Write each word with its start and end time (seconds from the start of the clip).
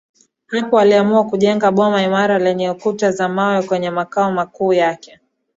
Hapo 0.47 0.79
aliamua 0.79 1.23
kujenga 1.23 1.71
boma 1.71 2.03
imara 2.03 2.39
lenye 2.39 2.73
kuta 2.73 3.11
za 3.11 3.29
mawe 3.29 3.63
kwenye 3.63 3.89
makao 3.89 4.31
makuu 4.31 4.73
yake 4.73 5.19